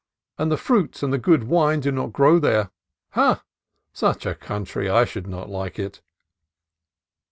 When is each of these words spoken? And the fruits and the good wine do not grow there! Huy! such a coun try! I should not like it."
And 0.39 0.51
the 0.51 0.57
fruits 0.57 1.03
and 1.03 1.13
the 1.13 1.19
good 1.19 1.43
wine 1.43 1.79
do 1.79 1.91
not 1.91 2.11
grow 2.11 2.39
there! 2.39 2.71
Huy! 3.13 3.35
such 3.93 4.25
a 4.25 4.33
coun 4.33 4.65
try! 4.65 4.91
I 4.91 5.05
should 5.05 5.27
not 5.27 5.47
like 5.47 5.77
it." 5.77 6.01